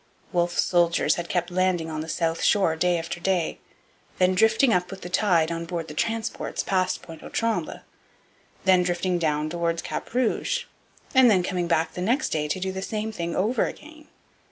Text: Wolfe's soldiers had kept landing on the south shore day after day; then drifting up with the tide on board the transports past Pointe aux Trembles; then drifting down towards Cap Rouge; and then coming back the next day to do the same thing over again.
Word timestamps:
Wolfe's 0.33 0.63
soldiers 0.63 1.13
had 1.13 1.29
kept 1.29 1.51
landing 1.51 1.87
on 1.91 2.01
the 2.01 2.09
south 2.09 2.41
shore 2.41 2.75
day 2.75 2.97
after 2.97 3.19
day; 3.19 3.59
then 4.17 4.33
drifting 4.33 4.73
up 4.73 4.89
with 4.89 5.01
the 5.01 5.09
tide 5.09 5.51
on 5.51 5.65
board 5.65 5.87
the 5.89 5.93
transports 5.93 6.63
past 6.63 7.03
Pointe 7.03 7.21
aux 7.21 7.29
Trembles; 7.29 7.81
then 8.65 8.81
drifting 8.81 9.19
down 9.19 9.47
towards 9.47 9.83
Cap 9.83 10.11
Rouge; 10.15 10.63
and 11.13 11.29
then 11.29 11.43
coming 11.43 11.67
back 11.67 11.93
the 11.93 12.01
next 12.01 12.29
day 12.29 12.47
to 12.47 12.59
do 12.59 12.71
the 12.71 12.81
same 12.81 13.11
thing 13.11 13.35
over 13.35 13.65
again. 13.67 14.07